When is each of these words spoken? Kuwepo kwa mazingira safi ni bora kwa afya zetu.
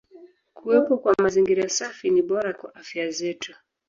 Kuwepo 0.57 0.93
kwa 0.97 1.13
mazingira 1.23 1.69
safi 1.69 2.09
ni 2.09 2.21
bora 2.21 2.53
kwa 2.53 2.75
afya 2.75 3.09
zetu. 3.11 3.53